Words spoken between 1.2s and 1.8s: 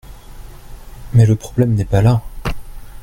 le problème